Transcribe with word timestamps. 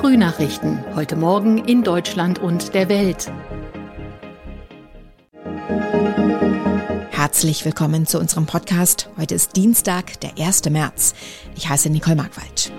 Frühnachrichten. 0.00 0.82
Heute 0.94 1.14
Morgen 1.14 1.58
in 1.58 1.82
Deutschland 1.82 2.38
und 2.38 2.72
der 2.72 2.88
Welt. 2.88 3.30
Herzlich 7.10 7.66
willkommen 7.66 8.06
zu 8.06 8.18
unserem 8.18 8.46
Podcast. 8.46 9.10
Heute 9.18 9.34
ist 9.34 9.56
Dienstag, 9.56 10.18
der 10.20 10.38
1. 10.38 10.70
März. 10.70 11.12
Ich 11.54 11.68
heiße 11.68 11.90
Nicole 11.90 12.16
Markwald. 12.16 12.72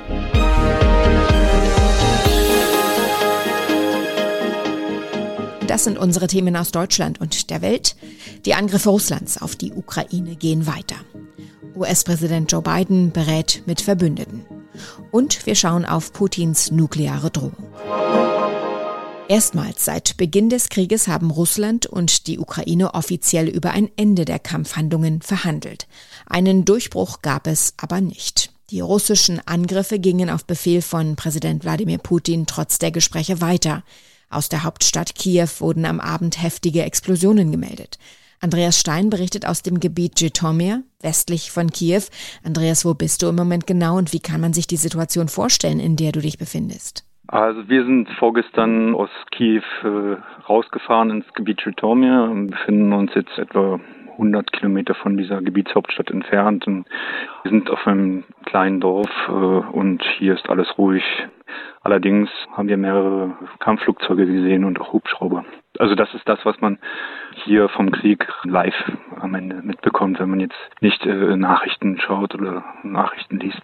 Das 5.67 5.83
sind 5.83 5.99
unsere 5.99 6.25
Themen 6.25 6.55
aus 6.55 6.71
Deutschland 6.71 7.21
und 7.21 7.51
der 7.51 7.61
Welt. 7.61 7.95
Die 8.45 8.55
Angriffe 8.55 8.89
Russlands 8.89 9.39
auf 9.39 9.55
die 9.55 9.73
Ukraine 9.73 10.35
gehen 10.37 10.65
weiter. 10.65 10.95
US-Präsident 11.75 12.51
Joe 12.51 12.63
Biden 12.63 13.11
berät 13.11 13.61
mit 13.67 13.79
Verbündeten. 13.79 14.43
Und 15.11 15.45
wir 15.45 15.55
schauen 15.55 15.85
auf 15.85 16.13
Putins 16.13 16.71
nukleare 16.71 17.31
Drohung. 17.31 17.55
Erstmals 19.31 19.85
seit 19.85 20.17
Beginn 20.17 20.49
des 20.49 20.67
Krieges 20.67 21.07
haben 21.07 21.31
Russland 21.31 21.85
und 21.85 22.27
die 22.27 22.37
Ukraine 22.37 22.93
offiziell 22.93 23.47
über 23.47 23.71
ein 23.71 23.89
Ende 23.95 24.25
der 24.25 24.39
Kampfhandlungen 24.39 25.21
verhandelt. 25.21 25.87
Einen 26.25 26.65
Durchbruch 26.65 27.21
gab 27.21 27.47
es 27.47 27.73
aber 27.77 28.01
nicht. 28.01 28.51
Die 28.71 28.81
russischen 28.81 29.39
Angriffe 29.45 29.99
gingen 29.99 30.29
auf 30.29 30.43
Befehl 30.43 30.81
von 30.81 31.15
Präsident 31.15 31.63
Wladimir 31.63 31.97
Putin 31.97 32.45
trotz 32.45 32.77
der 32.77 32.91
Gespräche 32.91 33.39
weiter. 33.39 33.83
Aus 34.29 34.49
der 34.49 34.63
Hauptstadt 34.63 35.15
Kiew 35.15 35.47
wurden 35.59 35.85
am 35.85 35.99
Abend 35.99 36.41
heftige 36.41 36.83
Explosionen 36.83 37.51
gemeldet. 37.51 37.99
Andreas 38.41 38.79
Stein 38.79 39.09
berichtet 39.11 39.47
aus 39.47 39.61
dem 39.61 39.79
Gebiet 39.79 40.19
Jitomir, 40.19 40.81
westlich 41.01 41.51
von 41.51 41.69
Kiew. 41.69 42.01
Andreas, 42.43 42.85
wo 42.85 42.95
bist 42.95 43.21
du 43.21 43.27
im 43.27 43.35
Moment 43.35 43.67
genau 43.67 43.97
und 43.97 44.13
wie 44.13 44.19
kann 44.19 44.41
man 44.41 44.53
sich 44.53 44.65
die 44.65 44.77
Situation 44.77 45.27
vorstellen, 45.27 45.79
in 45.79 45.95
der 45.95 46.11
du 46.11 46.21
dich 46.21 46.39
befindest? 46.39 47.05
Also 47.27 47.69
wir 47.69 47.85
sind 47.85 48.09
vorgestern 48.17 48.95
aus 48.95 49.09
Kiew 49.29 49.61
äh, 49.83 50.17
rausgefahren 50.49 51.11
ins 51.11 51.33
Gebiet 51.33 51.61
Jitomir 51.63 52.23
und 52.23 52.47
befinden 52.47 52.91
uns 52.93 53.11
jetzt 53.13 53.37
etwa 53.37 53.79
100 54.13 54.51
Kilometer 54.51 54.95
von 54.95 55.17
dieser 55.17 55.41
Gebietshauptstadt 55.41 56.09
entfernt. 56.09 56.67
Und 56.67 56.85
wir 57.43 57.51
sind 57.51 57.69
auf 57.69 57.85
einem 57.87 58.23
kleinen 58.45 58.79
Dorf 58.79 59.09
äh, 59.27 59.31
und 59.31 60.03
hier 60.17 60.33
ist 60.33 60.49
alles 60.49 60.67
ruhig. 60.77 61.03
Allerdings 61.81 62.29
haben 62.51 62.67
wir 62.67 62.77
mehrere 62.77 63.35
Kampfflugzeuge 63.59 64.25
gesehen 64.25 64.65
und 64.65 64.79
auch 64.79 64.93
Hubschrauber. 64.93 65.45
Also 65.79 65.95
das 65.95 66.13
ist 66.13 66.27
das, 66.27 66.39
was 66.43 66.59
man 66.61 66.77
hier 67.45 67.69
vom 67.69 67.91
Krieg 67.91 68.27
live 68.43 68.75
am 69.19 69.33
Ende 69.35 69.61
mitbekommt, 69.63 70.19
wenn 70.19 70.29
man 70.29 70.39
jetzt 70.39 70.57
nicht 70.79 71.05
äh, 71.05 71.35
Nachrichten 71.35 71.99
schaut 71.99 72.35
oder 72.35 72.63
Nachrichten 72.83 73.39
liest. 73.39 73.61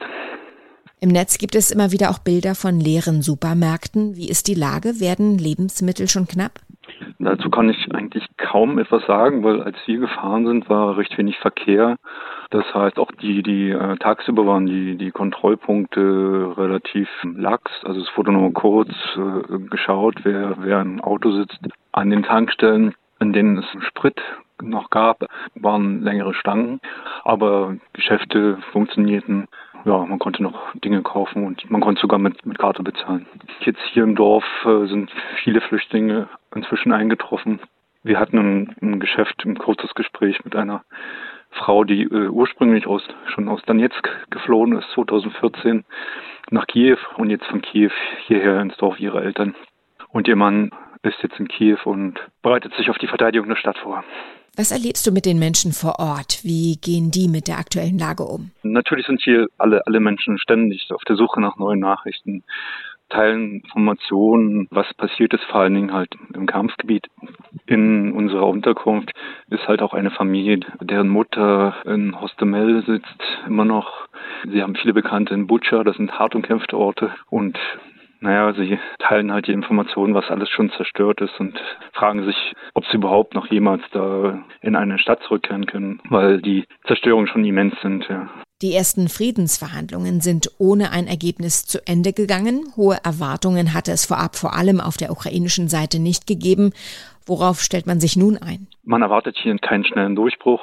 Im 1.00 1.10
Netz 1.10 1.38
gibt 1.38 1.54
es 1.54 1.70
immer 1.70 1.92
wieder 1.92 2.10
auch 2.10 2.18
Bilder 2.18 2.56
von 2.56 2.80
leeren 2.80 3.22
Supermärkten. 3.22 4.16
Wie 4.16 4.30
ist 4.30 4.48
die 4.48 4.56
Lage? 4.56 5.00
Werden 5.00 5.38
Lebensmittel 5.38 6.08
schon 6.08 6.28
knapp? 6.28 6.54
Dazu 7.20 7.50
kann 7.50 7.70
ich 7.70 7.94
eigentlich 7.94 8.26
kaum 8.38 8.80
etwas 8.80 9.06
sagen, 9.06 9.44
weil 9.44 9.62
als 9.62 9.76
wir 9.86 10.00
gefahren 10.00 10.48
sind, 10.48 10.70
war 10.70 10.98
recht 10.98 11.16
wenig 11.18 11.38
Verkehr. 11.38 11.98
Das 12.50 12.64
heißt, 12.74 12.98
auch 12.98 13.12
die, 13.12 13.44
die 13.44 13.72
äh, 13.72 13.98
tagsüber 13.98 14.46
waren 14.46 14.66
die, 14.66 14.96
die 14.96 15.12
Kontrollpunkte 15.12 16.54
relativ 16.58 17.10
lax. 17.24 17.72
Also 17.84 18.02
es 18.02 18.18
wurde 18.18 18.32
nur 18.32 18.54
kurz 18.54 18.92
äh, 19.16 19.58
geschaut, 19.70 20.20
wer, 20.24 20.56
wer 20.60 20.82
im 20.82 21.02
Auto 21.02 21.32
sitzt. 21.32 21.60
An 21.92 22.10
den 22.10 22.24
Tankstellen, 22.24 22.96
in 23.20 23.34
denen 23.34 23.58
es 23.58 23.66
Sprit 23.88 24.22
noch 24.62 24.90
gab, 24.90 25.26
waren 25.56 26.02
längere 26.02 26.34
Stangen, 26.34 26.80
aber 27.24 27.76
Geschäfte 27.94 28.58
funktionierten. 28.72 29.48
Ja, 29.86 30.06
man 30.06 30.20
konnte 30.20 30.42
noch 30.42 30.74
Dinge 30.76 31.02
kaufen 31.02 31.46
und 31.46 31.70
man 31.70 31.82
konnte 31.82 32.02
sogar 32.02 32.20
mit, 32.20 32.46
mit 32.46 32.58
Karte 32.58 32.84
bezahlen. 32.84 33.28
Jetzt 33.60 33.82
hier 33.92 34.04
im 34.04 34.16
Dorf 34.16 34.46
äh, 34.66 34.88
sind 34.88 35.12
viele 35.44 35.62
Flüchtlinge 35.62 36.30
inzwischen 36.56 36.94
eingetroffen. 36.94 37.60
Wir 38.04 38.20
hatten 38.20 38.38
ein, 38.38 38.76
ein 38.82 39.00
Geschäft, 39.00 39.44
ein 39.46 39.58
kurzes 39.58 39.94
Gespräch 39.96 40.44
mit 40.46 40.56
einer 40.56 40.84
Frau, 41.52 41.84
die 41.84 42.04
äh, 42.04 42.28
ursprünglich 42.28 42.88
aus, 42.88 43.02
schon 43.34 43.48
aus 43.48 43.62
Donetsk 43.66 44.08
geflohen 44.30 44.78
ist, 44.78 44.90
2014 44.94 45.86
nach 46.50 46.68
Kiew 46.68 46.98
und 47.18 47.30
jetzt 47.30 47.46
von 47.46 47.62
Kiew 47.62 47.92
hierher 48.26 48.62
ins 48.62 48.78
Dorf 48.78 49.00
ihrer 49.00 49.24
Eltern. 49.24 49.56
Und 50.10 50.28
ihr 50.28 50.36
Mann 50.36 50.72
ist 51.04 51.22
jetzt 51.22 51.40
in 51.40 51.48
Kiew 51.48 51.80
und 51.86 52.20
bereitet 52.42 52.74
sich 52.76 52.90
auf 52.90 52.98
die 52.98 53.08
Verteidigung 53.08 53.50
der 53.50 53.56
Stadt 53.56 53.78
vor. 53.78 54.04
Was 54.56 54.72
erlebst 54.72 55.06
du 55.06 55.12
mit 55.12 55.28
den 55.28 55.38
Menschen 55.38 55.72
vor 55.72 56.00
Ort? 56.00 56.40
Wie 56.44 56.78
gehen 56.78 57.12
die 57.12 57.28
mit 57.28 57.48
der 57.48 57.60
aktuellen 57.60 58.00
Lage 58.00 58.24
um? 58.24 58.50
Natürlich 58.64 59.06
sind 59.06 59.22
hier 59.22 59.48
alle, 59.60 59.86
alle 59.86 60.00
Menschen 60.00 60.40
ständig 60.40 60.92
auf 60.92 61.04
der 61.04 61.16
Suche 61.16 61.40
nach 61.40 61.58
neuen 61.58 61.80
Nachrichten, 61.80 62.44
teilen 63.10 63.62
Informationen, 63.62 64.68
was 64.70 64.92
passiert 64.94 65.34
ist, 65.34 65.44
vor 65.46 65.62
allen 65.62 65.76
Dingen 65.76 65.94
halt 65.94 66.16
im 66.34 66.46
Kampfgebiet. 66.46 67.08
In 67.66 68.12
unserer 68.12 68.48
Unterkunft 68.48 69.12
ist 69.50 69.68
halt 69.68 69.82
auch 69.82 69.94
eine 69.94 70.12
Familie, 70.12 70.60
deren 70.82 71.10
Mutter 71.10 71.76
in 71.86 72.20
Hostemel 72.20 72.84
sitzt, 72.86 73.44
immer 73.46 73.66
noch. 73.66 74.08
Sie 74.52 74.62
haben 74.62 74.76
viele 74.76 74.94
Bekannte 74.94 75.34
in 75.34 75.48
Butscha, 75.48 75.84
das 75.84 75.98
sind 75.98 76.18
hart 76.18 76.36
umkämpfte 76.36 76.78
Orte 76.78 77.12
und 77.30 77.58
naja, 78.20 78.54
sie 78.54 78.80
teilen 79.00 79.32
halt 79.32 79.48
die 79.48 79.52
Informationen, 79.52 80.14
was 80.14 80.30
alles 80.30 80.50
schon 80.50 80.72
zerstört 80.72 81.22
ist 81.22 81.40
und 81.40 81.58
fragen 81.94 82.26
sich, 82.26 82.36
ob 82.74 82.86
sie 82.86 82.98
überhaupt 82.98 83.34
noch 83.34 83.48
jemals 83.48 83.84
da 83.92 84.40
in 84.62 84.76
eine 84.76 85.00
Stadt 85.00 85.22
zurückkehren 85.24 85.66
können, 85.66 86.02
weil 86.10 86.42
die 86.42 86.66
Zerstörungen 86.88 87.28
schon 87.28 87.46
immens 87.46 87.76
sind, 87.82 88.06
ja. 88.10 88.30
Die 88.64 88.74
ersten 88.74 89.08
Friedensverhandlungen 89.08 90.20
sind 90.20 90.50
ohne 90.58 90.92
ein 90.92 91.06
Ergebnis 91.06 91.68
zu 91.68 91.78
Ende 91.86 92.12
gegangen. 92.12 92.74
Hohe 92.76 92.98
Erwartungen 93.04 93.76
hatte 93.76 93.92
es 93.92 94.08
vorab 94.08 94.36
vor 94.36 94.56
allem 94.56 94.82
auf 94.82 94.98
der 94.98 95.12
ukrainischen 95.12 95.68
Seite 95.68 96.00
nicht 96.00 96.26
gegeben. 96.26 96.72
Worauf 97.28 97.60
stellt 97.62 97.86
man 97.86 98.00
sich 98.00 98.16
nun 98.18 98.36
ein? 98.38 98.66
Man 98.84 99.04
erwartet 99.04 99.38
hier 99.38 99.56
keinen 99.60 99.86
schnellen 99.86 100.16
Durchbruch. 100.16 100.62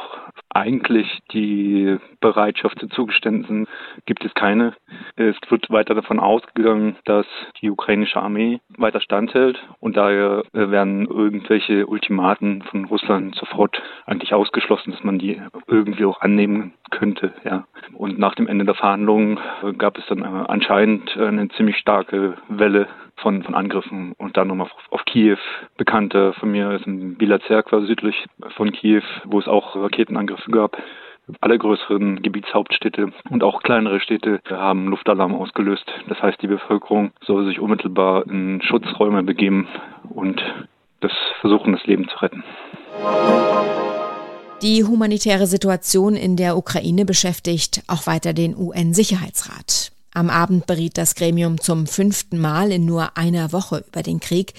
Eigentlich 0.54 1.20
die 1.32 1.98
Bereitschaft 2.20 2.78
zu 2.78 2.86
Zugeständnissen 2.86 3.66
gibt 4.06 4.24
es 4.24 4.32
keine. 4.34 4.74
Es 5.16 5.36
wird 5.48 5.68
weiter 5.68 5.94
davon 5.94 6.20
ausgegangen, 6.20 6.96
dass 7.04 7.26
die 7.60 7.70
ukrainische 7.70 8.22
Armee 8.22 8.60
weiter 8.78 9.00
standhält 9.00 9.58
und 9.80 9.96
daher 9.96 10.44
werden 10.52 11.06
irgendwelche 11.06 11.86
Ultimaten 11.86 12.62
von 12.62 12.84
Russland 12.84 13.34
sofort 13.34 13.82
eigentlich 14.06 14.32
ausgeschlossen, 14.32 14.92
dass 14.92 15.02
man 15.02 15.18
die 15.18 15.42
irgendwie 15.66 16.04
auch 16.04 16.20
annehmen 16.20 16.74
könnte. 16.90 17.34
Ja. 17.44 17.66
Und 17.92 18.18
nach 18.18 18.36
dem 18.36 18.46
Ende 18.46 18.64
der 18.64 18.74
Verhandlungen 18.74 19.40
gab 19.78 19.98
es 19.98 20.06
dann 20.06 20.22
anscheinend 20.22 21.16
eine 21.16 21.48
ziemlich 21.48 21.78
starke 21.78 22.36
Welle 22.48 22.86
von, 23.16 23.42
von 23.42 23.54
Angriffen 23.54 24.12
und 24.18 24.36
dann 24.36 24.48
nochmal 24.48 24.66
auf, 24.66 24.72
auf 24.90 25.04
Kiew. 25.04 25.38
Bekannte 25.76 26.32
von 26.34 26.50
mir 26.50 26.72
ist 26.72 26.86
in 26.86 27.16
Bila 27.16 27.40
Zerkwa 27.40 27.80
südlich 27.82 28.26
von 28.56 28.72
Kiew, 28.72 29.02
wo 29.24 29.38
es 29.38 29.48
auch 29.48 29.76
Raketenangriffe 29.76 30.50
gab. 30.50 30.76
Alle 31.40 31.58
größeren 31.58 32.20
Gebietshauptstädte 32.22 33.12
und 33.30 33.42
auch 33.42 33.62
kleinere 33.62 34.00
Städte 34.00 34.40
haben 34.50 34.88
Luftalarm 34.88 35.34
ausgelöst. 35.34 35.90
Das 36.08 36.20
heißt, 36.20 36.42
die 36.42 36.48
Bevölkerung 36.48 37.12
soll 37.22 37.46
sich 37.46 37.60
unmittelbar 37.60 38.26
in 38.26 38.60
Schutzräume 38.60 39.22
begeben 39.22 39.66
und 40.10 40.42
das 41.00 41.12
versuchen, 41.40 41.72
das 41.72 41.86
Leben 41.86 42.08
zu 42.08 42.16
retten. 42.18 42.44
Die 44.62 44.84
humanitäre 44.84 45.46
Situation 45.46 46.16
in 46.16 46.36
der 46.36 46.56
Ukraine 46.56 47.04
beschäftigt 47.04 47.82
auch 47.86 48.06
weiter 48.06 48.32
den 48.32 48.56
UN-Sicherheitsrat. 48.56 49.83
Am 50.14 50.30
Abend 50.30 50.66
beriet 50.66 50.96
das 50.96 51.16
Gremium 51.16 51.60
zum 51.60 51.88
fünften 51.88 52.38
Mal 52.38 52.70
in 52.70 52.84
nur 52.84 53.16
einer 53.16 53.52
Woche 53.52 53.84
über 53.86 54.02
den 54.04 54.20
Krieg. 54.20 54.54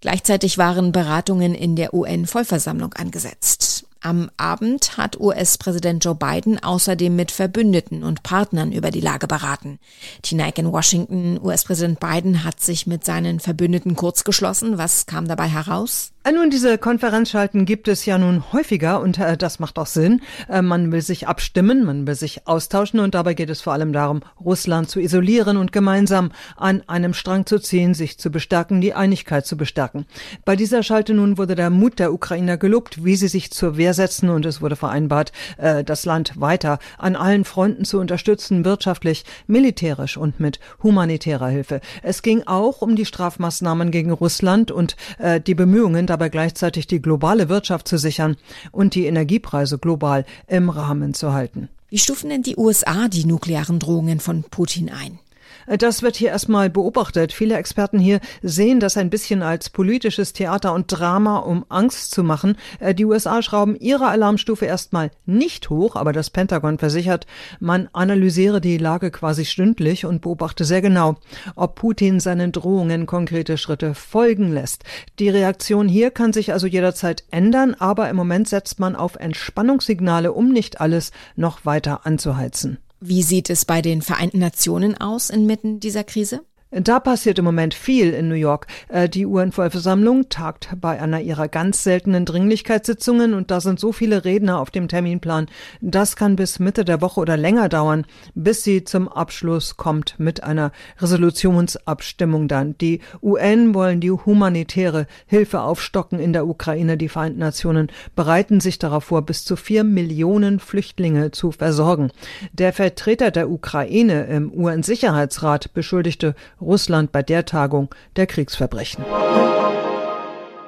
Gleichzeitig 0.00 0.58
waren 0.58 0.92
Beratungen 0.92 1.54
in 1.54 1.74
der 1.74 1.92
UN-Vollversammlung 1.92 2.92
angesetzt. 2.94 3.71
Am 4.04 4.30
Abend 4.36 4.96
hat 4.98 5.20
US-Präsident 5.20 6.04
Joe 6.04 6.16
Biden 6.16 6.60
außerdem 6.60 7.14
mit 7.14 7.30
Verbündeten 7.30 8.02
und 8.02 8.24
Partnern 8.24 8.72
über 8.72 8.90
die 8.90 9.00
Lage 9.00 9.28
beraten. 9.28 9.78
Tonight 10.22 10.58
in 10.58 10.72
Washington, 10.72 11.38
US-Präsident 11.40 12.00
Biden 12.00 12.42
hat 12.42 12.58
sich 12.58 12.88
mit 12.88 13.04
seinen 13.04 13.38
Verbündeten 13.38 13.94
kurzgeschlossen. 13.94 14.76
Was 14.76 15.06
kam 15.06 15.28
dabei 15.28 15.46
heraus? 15.46 16.12
Äh, 16.24 16.32
nun, 16.32 16.50
diese 16.50 16.78
Konferenzschalten 16.78 17.64
gibt 17.64 17.88
es 17.88 18.06
ja 18.06 18.16
nun 18.16 18.52
häufiger 18.52 19.00
und 19.00 19.18
äh, 19.18 19.36
das 19.36 19.58
macht 19.58 19.76
auch 19.78 19.86
Sinn. 19.86 20.20
Äh, 20.48 20.62
man 20.62 20.92
will 20.92 21.02
sich 21.02 21.26
abstimmen, 21.26 21.84
man 21.84 22.06
will 22.06 22.14
sich 22.14 22.46
austauschen 22.46 23.00
und 23.00 23.16
dabei 23.16 23.34
geht 23.34 23.50
es 23.50 23.60
vor 23.60 23.72
allem 23.72 23.92
darum, 23.92 24.20
Russland 24.40 24.88
zu 24.88 25.00
isolieren 25.00 25.56
und 25.56 25.72
gemeinsam 25.72 26.30
an 26.56 26.82
einem 26.86 27.12
Strang 27.12 27.46
zu 27.46 27.58
ziehen, 27.58 27.94
sich 27.94 28.18
zu 28.18 28.30
bestärken, 28.30 28.80
die 28.80 28.94
Einigkeit 28.94 29.46
zu 29.46 29.56
bestärken. 29.56 30.06
Bei 30.44 30.54
dieser 30.54 30.84
Schalte 30.84 31.12
nun 31.12 31.38
wurde 31.38 31.56
der 31.56 31.70
Mut 31.70 31.98
der 31.98 32.12
Ukrainer 32.12 32.56
gelobt, 32.56 33.04
wie 33.04 33.16
sie 33.16 33.28
sich 33.28 33.50
zur 33.50 33.76
Wehr 33.76 33.91
setzen 33.94 34.30
und 34.30 34.46
es 34.46 34.60
wurde 34.60 34.76
vereinbart, 34.76 35.32
äh, 35.58 35.84
das 35.84 36.04
Land 36.04 36.40
weiter 36.40 36.78
an 36.98 37.16
allen 37.16 37.44
Fronten 37.44 37.84
zu 37.84 37.98
unterstützen, 37.98 38.64
wirtschaftlich, 38.64 39.24
militärisch 39.46 40.16
und 40.16 40.40
mit 40.40 40.60
humanitärer 40.82 41.48
Hilfe. 41.48 41.80
Es 42.02 42.22
ging 42.22 42.42
auch 42.46 42.82
um 42.82 42.96
die 42.96 43.06
Strafmaßnahmen 43.06 43.90
gegen 43.90 44.10
Russland 44.10 44.70
und 44.70 44.96
äh, 45.18 45.40
die 45.40 45.54
Bemühungen, 45.54 46.06
dabei 46.06 46.28
gleichzeitig 46.28 46.86
die 46.86 47.02
globale 47.02 47.48
Wirtschaft 47.48 47.88
zu 47.88 47.98
sichern 47.98 48.36
und 48.70 48.94
die 48.94 49.06
Energiepreise 49.06 49.78
global 49.78 50.24
im 50.46 50.70
Rahmen 50.70 51.14
zu 51.14 51.32
halten. 51.32 51.68
Wie 51.88 51.98
stufen 51.98 52.30
denn 52.30 52.42
die 52.42 52.56
USA 52.56 53.08
die 53.08 53.26
nuklearen 53.26 53.78
Drohungen 53.78 54.18
von 54.18 54.44
Putin 54.44 54.90
ein? 54.90 55.18
Das 55.66 56.02
wird 56.02 56.16
hier 56.16 56.30
erstmal 56.30 56.70
beobachtet. 56.70 57.32
Viele 57.32 57.56
Experten 57.56 57.98
hier 57.98 58.20
sehen 58.42 58.80
das 58.80 58.96
ein 58.96 59.10
bisschen 59.10 59.42
als 59.42 59.70
politisches 59.70 60.32
Theater 60.32 60.72
und 60.74 60.86
Drama, 60.88 61.38
um 61.38 61.64
Angst 61.68 62.10
zu 62.10 62.24
machen. 62.24 62.56
Äh, 62.80 62.94
die 62.94 63.04
USA 63.04 63.42
schrauben 63.42 63.76
ihre 63.76 64.08
Alarmstufe 64.08 64.66
erstmal 64.66 65.10
nicht 65.26 65.70
hoch, 65.70 65.96
aber 65.96 66.12
das 66.12 66.30
Pentagon 66.30 66.78
versichert, 66.78 67.26
man 67.60 67.88
analysiere 67.92 68.60
die 68.60 68.78
Lage 68.78 69.10
quasi 69.10 69.44
stündlich 69.44 70.04
und 70.04 70.22
beobachte 70.22 70.64
sehr 70.64 70.82
genau, 70.82 71.16
ob 71.54 71.76
Putin 71.76 72.20
seinen 72.20 72.52
Drohungen 72.52 73.06
konkrete 73.06 73.56
Schritte 73.56 73.94
folgen 73.94 74.52
lässt. 74.52 74.84
Die 75.18 75.28
Reaktion 75.28 75.88
hier 75.88 76.10
kann 76.10 76.32
sich 76.32 76.52
also 76.52 76.66
jederzeit 76.66 77.24
ändern, 77.30 77.74
aber 77.78 78.08
im 78.10 78.16
Moment 78.16 78.48
setzt 78.48 78.80
man 78.80 78.96
auf 78.96 79.16
Entspannungssignale, 79.16 80.32
um 80.32 80.52
nicht 80.52 80.80
alles 80.80 81.12
noch 81.36 81.64
weiter 81.64 82.04
anzuheizen. 82.04 82.78
Wie 83.04 83.24
sieht 83.24 83.50
es 83.50 83.64
bei 83.64 83.82
den 83.82 84.00
Vereinten 84.00 84.38
Nationen 84.38 84.96
aus 84.96 85.28
inmitten 85.28 85.80
dieser 85.80 86.04
Krise? 86.04 86.44
Da 86.74 87.00
passiert 87.00 87.38
im 87.38 87.44
Moment 87.44 87.74
viel 87.74 88.14
in 88.14 88.28
New 88.28 88.34
York. 88.34 88.66
Äh, 88.88 89.06
die 89.06 89.26
UN-Vollversammlung 89.26 90.30
tagt 90.30 90.70
bei 90.80 90.98
einer 90.98 91.20
ihrer 91.20 91.46
ganz 91.48 91.84
seltenen 91.84 92.24
Dringlichkeitssitzungen 92.24 93.34
und 93.34 93.50
da 93.50 93.60
sind 93.60 93.78
so 93.78 93.92
viele 93.92 94.24
Redner 94.24 94.58
auf 94.58 94.70
dem 94.70 94.88
Terminplan. 94.88 95.48
Das 95.82 96.16
kann 96.16 96.34
bis 96.34 96.60
Mitte 96.60 96.86
der 96.86 97.02
Woche 97.02 97.20
oder 97.20 97.36
länger 97.36 97.68
dauern, 97.68 98.06
bis 98.34 98.64
sie 98.64 98.84
zum 98.84 99.06
Abschluss 99.06 99.76
kommt 99.76 100.18
mit 100.18 100.44
einer 100.44 100.72
Resolutionsabstimmung 100.98 102.48
dann. 102.48 102.78
Die 102.78 103.00
UN 103.20 103.74
wollen 103.74 104.00
die 104.00 104.10
humanitäre 104.10 105.06
Hilfe 105.26 105.60
aufstocken 105.60 106.18
in 106.18 106.32
der 106.32 106.46
Ukraine. 106.46 106.96
Die 106.96 107.10
Vereinten 107.10 107.40
Nationen 107.40 107.88
bereiten 108.16 108.60
sich 108.60 108.78
darauf 108.78 109.04
vor, 109.04 109.20
bis 109.20 109.44
zu 109.44 109.56
vier 109.56 109.84
Millionen 109.84 110.58
Flüchtlinge 110.58 111.32
zu 111.32 111.52
versorgen. 111.52 112.12
Der 112.54 112.72
Vertreter 112.72 113.30
der 113.30 113.50
Ukraine 113.50 114.24
im 114.24 114.50
UN-Sicherheitsrat 114.54 115.74
beschuldigte 115.74 116.34
Russland 116.62 117.12
bei 117.12 117.22
der 117.22 117.44
Tagung 117.44 117.88
der 118.16 118.26
Kriegsverbrechen. 118.26 119.04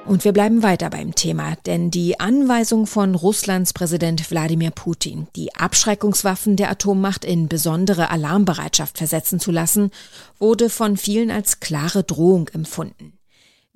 Und 0.07 0.25
wir 0.25 0.33
bleiben 0.33 0.63
weiter 0.63 0.91
beim 0.91 1.15
Thema, 1.15 1.57
denn 1.65 1.91
die 1.91 2.21
Anweisung 2.21 2.87
von 2.87 3.15
Russlands 3.15 3.73
Präsident 3.73 4.31
Wladimir 4.31 4.71
Putin, 4.71 5.29
die 5.35 5.55
Abschreckungswaffen 5.55 6.57
der 6.57 6.71
Atommacht 6.71 7.25
in 7.25 7.49
besondere 7.49 8.11
Alarmbereitschaft 8.11 8.99
versetzen 8.99 9.41
zu 9.41 9.51
lassen, 9.51 9.91
wurde 10.39 10.69
von 10.69 10.99
vielen 10.99 11.31
als 11.31 11.61
klare 11.61 12.05
Drohung 12.05 12.49
empfunden. 12.49 13.19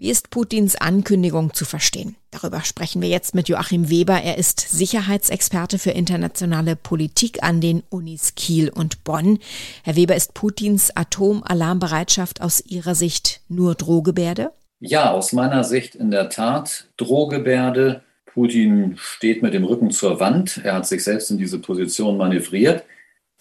Wie 0.00 0.10
ist 0.10 0.30
Putins 0.30 0.76
Ankündigung 0.76 1.54
zu 1.54 1.64
verstehen? 1.64 2.14
Darüber 2.30 2.60
sprechen 2.60 3.02
wir 3.02 3.08
jetzt 3.08 3.34
mit 3.34 3.48
Joachim 3.48 3.90
Weber. 3.90 4.22
Er 4.22 4.38
ist 4.38 4.60
Sicherheitsexperte 4.60 5.80
für 5.80 5.90
internationale 5.90 6.76
Politik 6.76 7.42
an 7.42 7.60
den 7.60 7.82
Unis 7.90 8.36
Kiel 8.36 8.68
und 8.68 9.02
Bonn. 9.02 9.40
Herr 9.82 9.96
Weber, 9.96 10.14
ist 10.14 10.34
Putins 10.34 10.96
Atomalarmbereitschaft 10.96 12.40
aus 12.40 12.64
Ihrer 12.64 12.94
Sicht 12.94 13.40
nur 13.48 13.74
Drohgebärde? 13.74 14.52
Ja, 14.78 15.10
aus 15.10 15.32
meiner 15.32 15.64
Sicht 15.64 15.96
in 15.96 16.12
der 16.12 16.30
Tat 16.30 16.86
Drohgebärde. 16.96 18.02
Putin 18.24 18.94
steht 18.98 19.42
mit 19.42 19.52
dem 19.52 19.64
Rücken 19.64 19.90
zur 19.90 20.20
Wand. 20.20 20.60
Er 20.62 20.74
hat 20.74 20.86
sich 20.86 21.02
selbst 21.02 21.32
in 21.32 21.38
diese 21.38 21.58
Position 21.58 22.16
manövriert. 22.18 22.84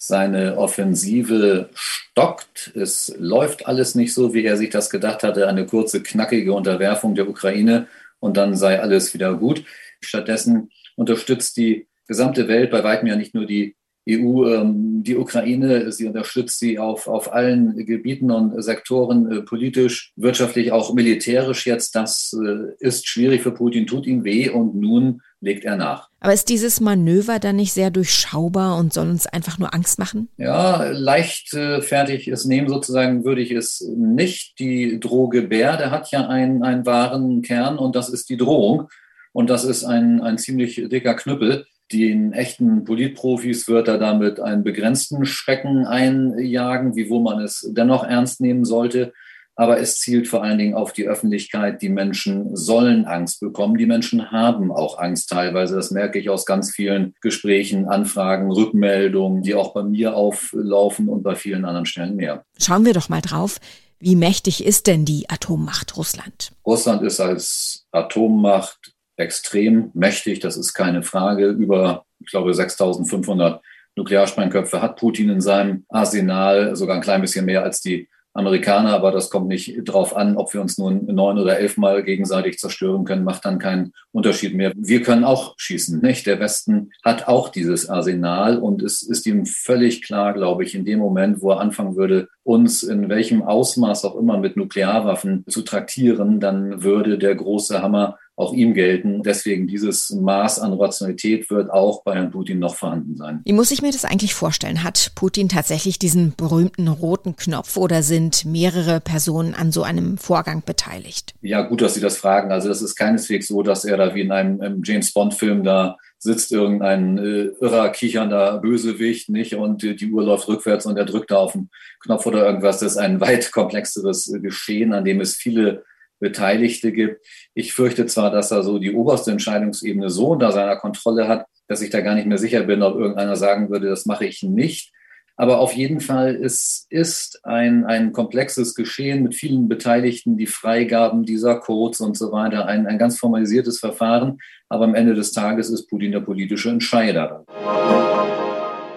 Seine 0.00 0.56
Offensive 0.56 1.70
stockt. 1.74 2.72
Es 2.76 3.14
läuft 3.18 3.66
alles 3.66 3.96
nicht 3.96 4.14
so, 4.14 4.32
wie 4.32 4.44
er 4.44 4.56
sich 4.56 4.70
das 4.70 4.90
gedacht 4.90 5.24
hatte. 5.24 5.48
Eine 5.48 5.66
kurze, 5.66 6.02
knackige 6.02 6.52
Unterwerfung 6.52 7.16
der 7.16 7.28
Ukraine 7.28 7.88
und 8.20 8.36
dann 8.36 8.56
sei 8.56 8.80
alles 8.80 9.12
wieder 9.12 9.34
gut. 9.34 9.64
Stattdessen 10.00 10.70
unterstützt 10.94 11.56
die 11.56 11.88
gesamte 12.06 12.48
Welt, 12.48 12.70
bei 12.70 12.84
weitem 12.84 13.08
ja 13.08 13.16
nicht 13.16 13.34
nur 13.34 13.44
die 13.44 13.76
EU, 14.08 14.46
ähm, 14.46 15.02
die 15.02 15.16
Ukraine, 15.16 15.92
sie 15.92 16.06
unterstützt 16.06 16.58
sie 16.58 16.78
auf, 16.78 17.06
auf 17.08 17.32
allen 17.32 17.76
Gebieten 17.84 18.30
und 18.30 18.62
Sektoren, 18.62 19.30
äh, 19.30 19.42
politisch, 19.42 20.12
wirtschaftlich, 20.16 20.72
auch 20.72 20.94
militärisch 20.94 21.66
jetzt. 21.66 21.94
Das 21.94 22.34
äh, 22.34 22.74
ist 22.78 23.06
schwierig 23.06 23.42
für 23.42 23.52
Putin, 23.52 23.86
tut 23.86 24.06
ihm 24.06 24.24
weh 24.24 24.48
und 24.48 24.74
nun 24.74 25.20
legt 25.40 25.64
er 25.64 25.76
nach. 25.76 26.08
Aber 26.20 26.32
ist 26.32 26.48
dieses 26.48 26.80
Manöver 26.80 27.38
dann 27.38 27.56
nicht 27.56 27.72
sehr 27.72 27.90
durchschaubar 27.90 28.76
und 28.76 28.92
soll 28.92 29.08
uns 29.08 29.26
einfach 29.26 29.58
nur 29.58 29.72
Angst 29.74 29.98
machen? 29.98 30.28
Ja, 30.36 30.84
leichtfertig 30.90 32.28
äh, 32.28 32.32
es 32.32 32.44
nehmen 32.44 32.68
sozusagen 32.68 33.24
würde 33.24 33.42
ich 33.42 33.52
es 33.52 33.86
nicht. 33.96 34.58
Die 34.58 34.98
Drohgebärde 34.98 35.90
hat 35.90 36.10
ja 36.10 36.26
einen, 36.26 36.62
einen 36.62 36.86
wahren 36.86 37.42
Kern 37.42 37.78
und 37.78 37.94
das 37.94 38.08
ist 38.08 38.30
die 38.30 38.36
Drohung. 38.36 38.88
Und 39.32 39.50
das 39.50 39.64
ist 39.64 39.84
ein, 39.84 40.20
ein 40.20 40.38
ziemlich 40.38 40.82
dicker 40.88 41.14
Knüppel. 41.14 41.66
Den 41.92 42.32
echten 42.32 42.84
Politprofis 42.84 43.68
wird 43.68 43.88
er 43.88 43.98
damit 43.98 44.40
einen 44.40 44.62
begrenzten 44.62 45.24
Schrecken 45.24 45.86
einjagen, 45.86 46.96
wiewohl 46.96 47.22
man 47.22 47.40
es 47.40 47.66
dennoch 47.72 48.04
ernst 48.04 48.40
nehmen 48.40 48.64
sollte 48.64 49.12
aber 49.58 49.80
es 49.80 49.98
zielt 49.98 50.28
vor 50.28 50.44
allen 50.44 50.56
Dingen 50.56 50.74
auf 50.74 50.92
die 50.92 51.08
Öffentlichkeit. 51.08 51.82
Die 51.82 51.88
Menschen 51.88 52.54
sollen 52.54 53.06
Angst 53.06 53.40
bekommen. 53.40 53.76
Die 53.76 53.86
Menschen 53.86 54.30
haben 54.30 54.70
auch 54.70 54.98
Angst 54.98 55.30
teilweise. 55.30 55.74
Das 55.74 55.90
merke 55.90 56.20
ich 56.20 56.30
aus 56.30 56.46
ganz 56.46 56.70
vielen 56.70 57.12
Gesprächen, 57.20 57.88
Anfragen, 57.88 58.52
Rückmeldungen, 58.52 59.42
die 59.42 59.56
auch 59.56 59.74
bei 59.74 59.82
mir 59.82 60.14
auflaufen 60.14 61.08
und 61.08 61.24
bei 61.24 61.34
vielen 61.34 61.64
anderen 61.64 61.86
Stellen 61.86 62.14
mehr. 62.14 62.44
Schauen 62.56 62.84
wir 62.84 62.94
doch 62.94 63.08
mal 63.08 63.20
drauf. 63.20 63.58
Wie 63.98 64.14
mächtig 64.14 64.64
ist 64.64 64.86
denn 64.86 65.04
die 65.04 65.28
Atommacht 65.28 65.96
Russland? 65.96 66.52
Russland 66.64 67.02
ist 67.02 67.18
als 67.18 67.84
Atommacht 67.90 68.94
extrem 69.18 69.90
mächtig, 69.94 70.40
das 70.40 70.56
ist 70.56 70.74
keine 70.74 71.02
Frage. 71.02 71.48
Über, 71.48 72.04
ich 72.20 72.30
glaube, 72.30 72.54
6500 72.54 73.60
Nuklearsprengköpfe 73.96 74.80
hat 74.80 74.96
Putin 74.96 75.28
in 75.28 75.40
seinem 75.40 75.84
Arsenal, 75.88 76.76
sogar 76.76 76.96
ein 76.96 77.02
klein 77.02 77.20
bisschen 77.20 77.44
mehr 77.44 77.64
als 77.64 77.80
die 77.80 78.08
Amerikaner, 78.38 78.90
aber 78.94 79.10
das 79.10 79.30
kommt 79.30 79.48
nicht 79.48 79.80
drauf 79.84 80.14
an, 80.14 80.36
ob 80.36 80.54
wir 80.54 80.60
uns 80.60 80.78
nun 80.78 81.06
neun 81.06 81.38
oder 81.38 81.58
elfmal 81.58 82.04
gegenseitig 82.04 82.58
zerstören 82.58 83.04
können, 83.04 83.24
macht 83.24 83.44
dann 83.44 83.58
keinen 83.58 83.92
Unterschied 84.12 84.54
mehr. 84.54 84.72
Wir 84.76 85.02
können 85.02 85.24
auch 85.24 85.54
schießen, 85.56 86.00
nicht? 86.00 86.26
Der 86.26 86.38
Westen 86.38 86.92
hat 87.04 87.26
auch 87.26 87.48
dieses 87.48 87.88
Arsenal 87.88 88.58
und 88.58 88.80
es 88.82 89.02
ist 89.02 89.26
ihm 89.26 89.44
völlig 89.44 90.02
klar, 90.02 90.34
glaube 90.34 90.62
ich, 90.62 90.76
in 90.76 90.84
dem 90.84 91.00
Moment, 91.00 91.42
wo 91.42 91.50
er 91.50 91.60
anfangen 91.60 91.96
würde, 91.96 92.28
uns 92.44 92.84
in 92.84 93.08
welchem 93.08 93.42
Ausmaß 93.42 94.04
auch 94.04 94.14
immer 94.14 94.38
mit 94.38 94.56
Nuklearwaffen 94.56 95.44
zu 95.48 95.62
traktieren, 95.62 96.38
dann 96.38 96.84
würde 96.84 97.18
der 97.18 97.34
große 97.34 97.82
Hammer 97.82 98.18
auch 98.38 98.52
ihm 98.52 98.72
gelten. 98.72 99.22
Deswegen 99.24 99.66
dieses 99.66 100.10
Maß 100.10 100.60
an 100.60 100.72
Rationalität 100.72 101.50
wird 101.50 101.70
auch 101.70 102.04
bei 102.04 102.14
Herrn 102.14 102.30
Putin 102.30 102.60
noch 102.60 102.76
vorhanden 102.76 103.16
sein. 103.16 103.40
Wie 103.44 103.52
muss 103.52 103.72
ich 103.72 103.82
mir 103.82 103.90
das 103.90 104.04
eigentlich 104.04 104.34
vorstellen? 104.34 104.84
Hat 104.84 105.10
Putin 105.16 105.48
tatsächlich 105.48 105.98
diesen 105.98 106.34
berühmten 106.36 106.86
roten 106.86 107.34
Knopf 107.34 107.76
oder 107.76 108.04
sind 108.04 108.44
mehrere 108.44 109.00
Personen 109.00 109.54
an 109.54 109.72
so 109.72 109.82
einem 109.82 110.18
Vorgang 110.18 110.62
beteiligt? 110.64 111.34
Ja, 111.42 111.62
gut, 111.62 111.82
dass 111.82 111.94
Sie 111.94 112.00
das 112.00 112.16
fragen. 112.16 112.52
Also 112.52 112.68
das 112.68 112.80
ist 112.80 112.94
keineswegs 112.94 113.48
so, 113.48 113.62
dass 113.62 113.84
er 113.84 113.96
da 113.96 114.14
wie 114.14 114.20
in 114.20 114.30
einem, 114.30 114.60
einem 114.60 114.82
James 114.84 115.12
Bond-Film 115.12 115.64
da 115.64 115.96
sitzt 116.20 116.52
irgendein 116.52 117.18
äh, 117.18 117.50
irrer, 117.60 117.90
kichernder 117.90 118.58
Bösewicht, 118.58 119.30
nicht? 119.30 119.54
Und 119.54 119.82
äh, 119.82 119.94
die 119.94 120.10
Uhr 120.10 120.22
läuft 120.22 120.46
rückwärts 120.48 120.86
und 120.86 120.96
er 120.96 121.04
drückt 121.04 121.30
da 121.30 121.38
auf 121.38 121.52
den 121.52 121.70
Knopf 122.00 122.26
oder 122.26 122.44
irgendwas. 122.44 122.80
Das 122.80 122.92
ist 122.92 122.98
ein 122.98 123.20
weit 123.20 123.50
komplexeres 123.50 124.32
äh, 124.32 124.38
Geschehen, 124.38 124.92
an 124.92 125.04
dem 125.04 125.20
es 125.20 125.34
viele 125.34 125.84
Beteiligte 126.20 126.92
gibt. 126.92 127.26
Ich 127.54 127.72
fürchte 127.72 128.06
zwar, 128.06 128.30
dass 128.30 128.50
er 128.50 128.62
so 128.62 128.78
die 128.78 128.94
oberste 128.94 129.30
Entscheidungsebene 129.30 130.10
so 130.10 130.28
unter 130.28 130.52
seiner 130.52 130.76
Kontrolle 130.76 131.28
hat, 131.28 131.46
dass 131.68 131.82
ich 131.82 131.90
da 131.90 132.00
gar 132.00 132.14
nicht 132.14 132.26
mehr 132.26 132.38
sicher 132.38 132.62
bin, 132.62 132.82
ob 132.82 132.96
irgendeiner 132.96 133.36
sagen 133.36 133.70
würde, 133.70 133.88
das 133.88 134.06
mache 134.06 134.24
ich 134.24 134.42
nicht. 134.42 134.92
Aber 135.40 135.60
auf 135.60 135.72
jeden 135.72 136.00
Fall, 136.00 136.34
es 136.34 136.86
ist 136.90 137.44
ein, 137.44 137.84
ein 137.84 138.12
komplexes 138.12 138.74
Geschehen 138.74 139.22
mit 139.22 139.36
vielen 139.36 139.68
Beteiligten, 139.68 140.36
die 140.36 140.48
Freigaben 140.48 141.24
dieser 141.24 141.60
Codes 141.60 142.00
und 142.00 142.16
so 142.16 142.32
weiter, 142.32 142.66
ein, 142.66 142.88
ein 142.88 142.98
ganz 142.98 143.20
formalisiertes 143.20 143.78
Verfahren. 143.78 144.38
Aber 144.68 144.84
am 144.84 144.96
Ende 144.96 145.14
des 145.14 145.30
Tages 145.30 145.70
ist 145.70 145.86
Putin 145.86 146.10
der 146.10 146.20
politische 146.20 146.70
Entscheider. 146.70 147.44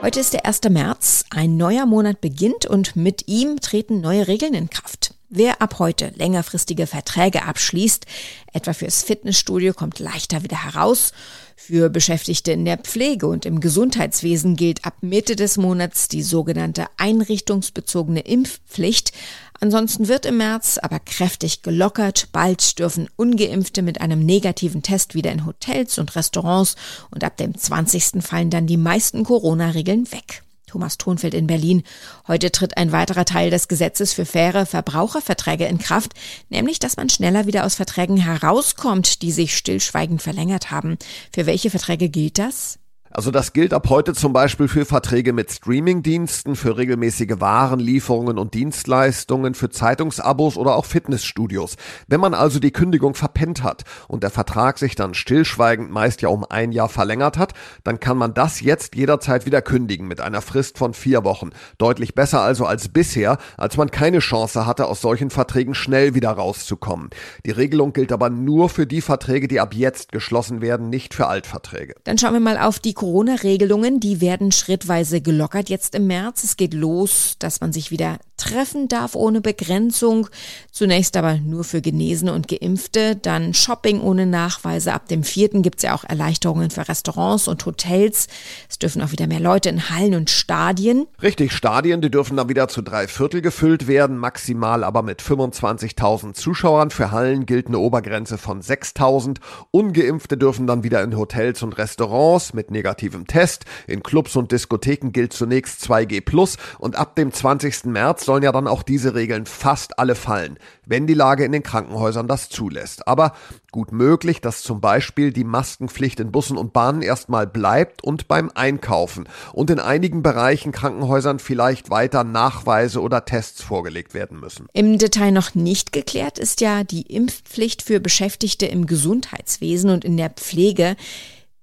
Heute 0.01 0.19
ist 0.19 0.33
der 0.33 0.47
1. 0.47 0.61
März, 0.71 1.25
ein 1.29 1.57
neuer 1.57 1.85
Monat 1.85 2.21
beginnt 2.21 2.65
und 2.65 2.95
mit 2.95 3.27
ihm 3.27 3.59
treten 3.61 4.01
neue 4.01 4.27
Regeln 4.27 4.55
in 4.55 4.71
Kraft. 4.71 5.13
Wer 5.33 5.61
ab 5.61 5.79
heute 5.79 6.11
längerfristige 6.17 6.87
Verträge 6.87 7.43
abschließt, 7.43 8.05
etwa 8.51 8.73
fürs 8.73 9.01
Fitnessstudio, 9.01 9.73
kommt 9.73 9.97
leichter 9.99 10.43
wieder 10.43 10.61
heraus. 10.65 11.13
Für 11.55 11.89
Beschäftigte 11.89 12.51
in 12.51 12.65
der 12.65 12.77
Pflege 12.77 13.27
und 13.27 13.45
im 13.45 13.61
Gesundheitswesen 13.61 14.57
gilt 14.57 14.83
ab 14.83 14.95
Mitte 14.99 15.37
des 15.37 15.55
Monats 15.55 16.09
die 16.09 16.21
sogenannte 16.21 16.87
einrichtungsbezogene 16.97 18.19
Impfpflicht. 18.19 19.13
Ansonsten 19.61 20.09
wird 20.09 20.25
im 20.25 20.35
März 20.35 20.77
aber 20.77 20.99
kräftig 20.99 21.61
gelockert. 21.61 22.27
Bald 22.33 22.77
dürfen 22.77 23.07
ungeimpfte 23.15 23.83
mit 23.83 24.01
einem 24.01 24.19
negativen 24.19 24.83
Test 24.83 25.15
wieder 25.15 25.31
in 25.31 25.45
Hotels 25.45 25.97
und 25.97 26.13
Restaurants 26.17 26.75
und 27.09 27.23
ab 27.23 27.37
dem 27.37 27.57
20. 27.57 28.21
fallen 28.21 28.49
dann 28.49 28.67
die 28.67 28.75
meisten 28.75 29.23
Corona-Regeln 29.23 30.11
weg. 30.11 30.43
Thomas 30.71 30.97
Thonfeld 30.97 31.33
in 31.33 31.47
Berlin. 31.47 31.83
Heute 32.27 32.49
tritt 32.49 32.77
ein 32.77 32.93
weiterer 32.93 33.25
Teil 33.25 33.49
des 33.49 33.67
Gesetzes 33.67 34.13
für 34.13 34.25
faire 34.25 34.65
Verbraucherverträge 34.65 35.65
in 35.65 35.79
Kraft, 35.79 36.13
nämlich 36.49 36.79
dass 36.79 36.95
man 36.95 37.09
schneller 37.09 37.45
wieder 37.45 37.65
aus 37.65 37.75
Verträgen 37.75 38.15
herauskommt, 38.15 39.21
die 39.21 39.33
sich 39.33 39.57
stillschweigend 39.57 40.21
verlängert 40.21 40.71
haben. 40.71 40.97
Für 41.33 41.45
welche 41.45 41.69
Verträge 41.69 42.07
gilt 42.07 42.37
das? 42.37 42.80
Also 43.13 43.29
das 43.29 43.51
gilt 43.51 43.73
ab 43.73 43.89
heute 43.89 44.13
zum 44.13 44.31
Beispiel 44.31 44.69
für 44.69 44.85
Verträge 44.85 45.33
mit 45.33 45.51
Streamingdiensten, 45.51 46.55
für 46.55 46.77
regelmäßige 46.77 47.39
Warenlieferungen 47.39 48.37
und 48.37 48.53
Dienstleistungen, 48.53 49.53
für 49.53 49.69
Zeitungsabos 49.69 50.55
oder 50.55 50.77
auch 50.77 50.85
Fitnessstudios. 50.85 51.75
Wenn 52.07 52.21
man 52.21 52.33
also 52.33 52.59
die 52.59 52.71
Kündigung 52.71 53.13
verpennt 53.13 53.63
hat 53.63 53.83
und 54.07 54.23
der 54.23 54.29
Vertrag 54.29 54.77
sich 54.77 54.95
dann 54.95 55.13
stillschweigend 55.13 55.91
meist 55.91 56.21
ja 56.21 56.29
um 56.29 56.45
ein 56.49 56.71
Jahr 56.71 56.87
verlängert 56.87 57.37
hat, 57.37 57.53
dann 57.83 57.99
kann 57.99 58.17
man 58.17 58.33
das 58.33 58.61
jetzt 58.61 58.95
jederzeit 58.95 59.45
wieder 59.45 59.61
kündigen 59.61 60.07
mit 60.07 60.21
einer 60.21 60.41
Frist 60.41 60.77
von 60.77 60.93
vier 60.93 61.25
Wochen. 61.25 61.49
Deutlich 61.77 62.15
besser 62.15 62.39
also 62.39 62.65
als 62.65 62.87
bisher, 62.87 63.39
als 63.57 63.75
man 63.75 63.91
keine 63.91 64.19
Chance 64.19 64.65
hatte, 64.65 64.87
aus 64.87 65.01
solchen 65.01 65.31
Verträgen 65.31 65.75
schnell 65.75 66.15
wieder 66.15 66.31
rauszukommen. 66.31 67.09
Die 67.45 67.51
Regelung 67.51 67.91
gilt 67.91 68.13
aber 68.13 68.29
nur 68.29 68.69
für 68.69 68.87
die 68.87 69.01
Verträge, 69.01 69.49
die 69.49 69.59
ab 69.59 69.73
jetzt 69.73 70.13
geschlossen 70.13 70.61
werden, 70.61 70.89
nicht 70.89 71.13
für 71.13 71.27
Altverträge. 71.27 71.95
Dann 72.05 72.17
schauen 72.17 72.33
wir 72.33 72.39
mal 72.39 72.57
auf 72.57 72.79
die 72.79 72.93
Corona-Regelungen, 73.01 73.99
die 73.99 74.21
werden 74.21 74.51
schrittweise 74.51 75.21
gelockert 75.21 75.69
jetzt 75.69 75.95
im 75.95 76.05
März. 76.05 76.43
Es 76.43 76.55
geht 76.55 76.75
los, 76.75 77.35
dass 77.39 77.59
man 77.59 77.73
sich 77.73 77.89
wieder 77.89 78.19
treffen 78.41 78.87
darf 78.87 79.15
ohne 79.15 79.41
Begrenzung. 79.41 80.27
Zunächst 80.71 81.15
aber 81.15 81.35
nur 81.35 81.63
für 81.63 81.81
Genesene 81.81 82.33
und 82.33 82.47
Geimpfte. 82.47 83.15
Dann 83.15 83.53
Shopping 83.53 84.01
ohne 84.01 84.25
Nachweise. 84.25 84.93
Ab 84.93 85.07
dem 85.07 85.23
vierten 85.23 85.61
gibt 85.61 85.77
es 85.77 85.83
ja 85.83 85.93
auch 85.93 86.03
Erleichterungen 86.03 86.71
für 86.71 86.87
Restaurants 86.87 87.47
und 87.47 87.65
Hotels. 87.65 88.27
Es 88.69 88.79
dürfen 88.79 89.01
auch 89.01 89.11
wieder 89.11 89.27
mehr 89.27 89.39
Leute 89.39 89.69
in 89.69 89.89
Hallen 89.89 90.15
und 90.15 90.29
Stadien. 90.29 91.07
Richtig, 91.21 91.51
Stadien, 91.53 92.01
die 92.01 92.09
dürfen 92.09 92.37
dann 92.37 92.49
wieder 92.49 92.67
zu 92.67 92.81
drei 92.81 93.07
Viertel 93.07 93.41
gefüllt 93.41 93.87
werden, 93.87 94.17
maximal 94.17 94.83
aber 94.83 95.03
mit 95.03 95.21
25.000 95.21 96.33
Zuschauern. 96.33 96.89
Für 96.89 97.11
Hallen 97.11 97.45
gilt 97.45 97.67
eine 97.67 97.79
Obergrenze 97.79 98.37
von 98.37 98.61
6.000. 98.61 99.37
Ungeimpfte 99.69 100.37
dürfen 100.37 100.65
dann 100.67 100.83
wieder 100.83 101.03
in 101.03 101.15
Hotels 101.15 101.61
und 101.61 101.77
Restaurants 101.77 102.53
mit 102.53 102.71
negativem 102.71 103.27
Test. 103.27 103.65
In 103.87 104.01
Clubs 104.01 104.35
und 104.35 104.51
Diskotheken 104.51 105.11
gilt 105.11 105.33
zunächst 105.33 105.83
2G 105.83 106.21
plus 106.21 106.57
und 106.79 106.95
ab 106.95 107.15
dem 107.15 107.31
20. 107.31 107.85
März 107.85 108.25
sollen 108.31 108.43
ja 108.43 108.53
dann 108.53 108.67
auch 108.67 108.81
diese 108.81 109.13
Regeln 109.13 109.45
fast 109.45 109.99
alle 109.99 110.15
fallen, 110.15 110.57
wenn 110.85 111.05
die 111.05 111.13
Lage 111.13 111.43
in 111.43 111.51
den 111.51 111.63
Krankenhäusern 111.63 112.29
das 112.29 112.47
zulässt. 112.47 113.05
Aber 113.05 113.33
gut 113.73 113.91
möglich, 113.91 114.39
dass 114.39 114.63
zum 114.63 114.79
Beispiel 114.79 115.33
die 115.33 115.43
Maskenpflicht 115.43 116.17
in 116.21 116.31
Bussen 116.31 116.55
und 116.55 116.71
Bahnen 116.71 117.01
erstmal 117.01 117.45
bleibt 117.45 118.05
und 118.05 118.29
beim 118.29 118.49
Einkaufen 118.55 119.27
und 119.51 119.69
in 119.69 119.79
einigen 119.79 120.23
Bereichen 120.23 120.71
Krankenhäusern 120.71 121.39
vielleicht 121.39 121.89
weiter 121.89 122.23
Nachweise 122.23 123.01
oder 123.01 123.25
Tests 123.25 123.61
vorgelegt 123.61 124.13
werden 124.13 124.39
müssen. 124.39 124.67
Im 124.71 124.97
Detail 124.97 125.33
noch 125.33 125.53
nicht 125.53 125.91
geklärt 125.91 126.39
ist 126.39 126.61
ja 126.61 126.85
die 126.85 127.01
Impfpflicht 127.01 127.81
für 127.81 127.99
Beschäftigte 127.99 128.65
im 128.65 128.85
Gesundheitswesen 128.85 129.89
und 129.89 130.05
in 130.05 130.15
der 130.15 130.29
Pflege. 130.29 130.95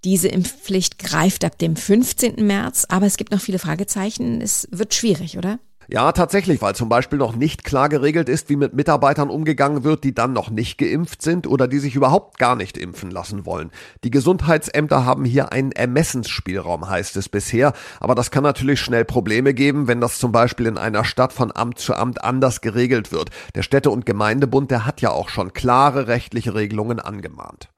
Diese 0.05 0.29
Impfpflicht 0.29 0.99
greift 0.99 1.47
ab 1.47 1.57
dem 1.57 1.77
15. 1.77 2.47
März, 2.47 2.85
aber 2.91 3.07
es 3.07 3.17
gibt 3.17 3.33
noch 3.33 3.41
viele 3.41 3.59
Fragezeichen. 3.59 4.43
Es 4.43 4.69
wird 4.71 4.93
schwierig, 4.93 5.39
oder? 5.39 5.59
Ja, 5.91 6.13
tatsächlich, 6.13 6.61
weil 6.61 6.75
zum 6.75 6.91
Beispiel 6.91 7.19
noch 7.19 7.35
nicht 7.35 7.65
klar 7.65 7.89
geregelt 7.89 8.29
ist, 8.29 8.51
wie 8.51 8.57
mit 8.57 8.75
Mitarbeitern 8.75 9.31
umgegangen 9.31 9.85
wird, 9.85 10.05
die 10.05 10.15
dann 10.15 10.35
noch 10.35 10.51
nicht 10.51 10.77
geimpft 10.77 11.23
sind 11.23 11.47
oder 11.47 11.67
die 11.67 11.79
sich 11.79 11.95
überhaupt 11.95 12.39
gar 12.39 12.57
nicht 12.57 12.77
impfen 12.77 13.11
lassen 13.11 13.47
wollen. 13.47 13.71
Die 14.05 14.11
Gesundheitsämter 14.11 15.07
haben 15.07 15.25
hier 15.25 15.51
einen 15.51 15.73
Ermessensspielraum, 15.73 16.91
heißt 16.91 17.17
es 17.17 17.31
bisher, 17.31 17.73
aber 18.01 18.15
das 18.15 18.31
kann 18.31 18.43
natürlich 18.43 18.81
schnell 18.81 19.07
Probleme 19.07 19.55
geben, 19.55 19.89
wenn 19.89 20.03
das 20.03 20.19
zum 20.19 20.31
Beispiel 20.31 20.67
in 20.67 20.77
einer 20.77 21.07
Stadt 21.07 21.33
von 21.33 21.57
Amt 21.57 21.79
zu 21.79 21.95
Amt 21.95 22.23
anders 22.23 22.61
geregelt 22.61 23.11
wird. 23.11 23.31
Der 23.55 23.63
Städte- 23.63 23.91
und 23.91 24.05
Gemeindebund, 24.05 24.71
der 24.71 24.85
hat 24.85 25.01
ja 25.01 25.11
auch 25.13 25.31
schon 25.31 25.55
klare 25.55 26.07
rechtliche 26.07 26.55
Regelungen 26.55 27.01
angemahnt. 27.01 27.71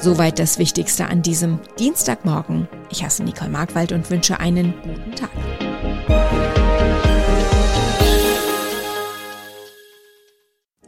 Soweit 0.00 0.40
das 0.40 0.58
Wichtigste 0.58 1.06
an 1.06 1.22
diesem 1.22 1.60
Dienstagmorgen. 1.78 2.66
Ich 2.90 3.04
heiße 3.04 3.22
Nicole 3.22 3.50
Markwald 3.50 3.92
und 3.92 4.10
wünsche 4.10 4.40
einen 4.40 4.74
guten 4.82 5.14
Tag. 5.14 5.30